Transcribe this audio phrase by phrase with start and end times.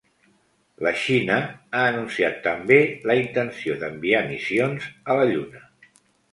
[0.87, 5.67] La Xina ha anunciat també la intenció d'enviar missions a la Lluna.